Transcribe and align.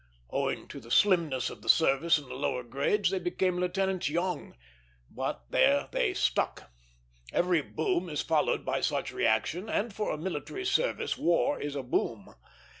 Owing 0.31 0.67
to 0.69 0.79
the 0.79 0.89
slimness 0.89 1.51
of 1.51 1.61
the 1.61 1.69
service 1.69 2.17
in 2.17 2.27
the 2.27 2.33
lower 2.33 2.63
grades 2.63 3.11
they 3.11 3.19
became 3.19 3.59
lieutenants 3.59 4.09
young; 4.09 4.55
but 5.11 5.45
there 5.51 5.89
they 5.91 6.15
stuck. 6.15 6.71
Every 7.31 7.61
boom 7.61 8.09
is 8.09 8.23
followed 8.23 8.65
by 8.65 8.81
such 8.81 9.13
reaction, 9.13 9.69
and 9.69 9.93
for 9.93 10.09
a 10.09 10.17
military 10.17 10.65
service 10.65 11.19
war 11.19 11.59
is 11.61 11.75
a 11.75 11.83
boom. 11.83 12.33